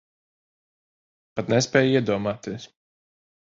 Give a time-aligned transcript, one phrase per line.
[1.41, 2.67] Pat nespēj iedomāties.